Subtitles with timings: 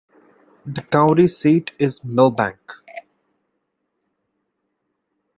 [0.65, 2.57] The county seat is Milbank.